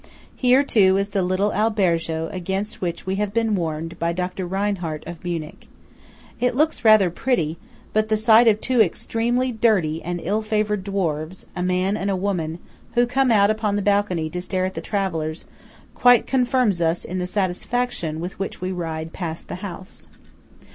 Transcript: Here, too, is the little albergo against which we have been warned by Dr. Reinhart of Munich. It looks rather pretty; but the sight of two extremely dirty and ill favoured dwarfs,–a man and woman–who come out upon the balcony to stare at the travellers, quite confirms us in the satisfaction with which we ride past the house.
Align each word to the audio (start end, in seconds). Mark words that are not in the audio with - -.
Here, 0.35 0.63
too, 0.63 0.97
is 0.97 1.09
the 1.11 1.21
little 1.21 1.53
albergo 1.53 2.27
against 2.31 2.81
which 2.81 3.05
we 3.05 3.17
have 3.17 3.35
been 3.35 3.53
warned 3.53 3.99
by 3.99 4.13
Dr. 4.13 4.47
Reinhart 4.47 5.05
of 5.05 5.23
Munich. 5.23 5.67
It 6.39 6.55
looks 6.55 6.83
rather 6.83 7.11
pretty; 7.11 7.59
but 7.93 8.09
the 8.09 8.17
sight 8.17 8.47
of 8.47 8.59
two 8.59 8.81
extremely 8.81 9.51
dirty 9.51 10.01
and 10.01 10.19
ill 10.23 10.41
favoured 10.41 10.83
dwarfs,–a 10.83 11.61
man 11.61 11.97
and 11.97 12.19
woman–who 12.19 13.05
come 13.05 13.29
out 13.29 13.51
upon 13.51 13.75
the 13.75 13.83
balcony 13.83 14.27
to 14.31 14.41
stare 14.41 14.65
at 14.65 14.73
the 14.73 14.81
travellers, 14.81 15.45
quite 15.93 16.25
confirms 16.25 16.81
us 16.81 17.05
in 17.05 17.19
the 17.19 17.27
satisfaction 17.27 18.19
with 18.19 18.39
which 18.39 18.59
we 18.59 18.71
ride 18.71 19.13
past 19.13 19.49
the 19.49 19.55
house. 19.61 20.09